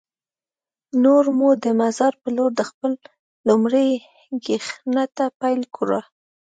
نور 1.03 1.23
مو 1.37 1.49
د 1.63 1.65
مزار 1.79 2.13
په 2.21 2.29
لور 2.35 2.51
د 2.55 2.61
خپل 2.69 2.91
چکر 3.03 3.13
لومړۍ 3.47 3.89
ګېنټه 4.45 5.25
پیل 5.41 5.61
کړه. 5.75 5.99